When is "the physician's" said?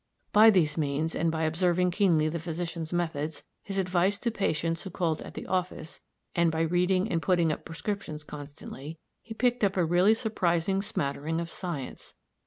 2.27-2.91